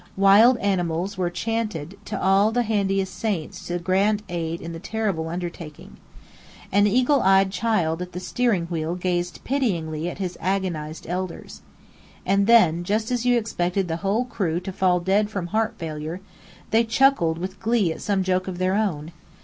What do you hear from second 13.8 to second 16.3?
the whole crew to fall dead from heart failure,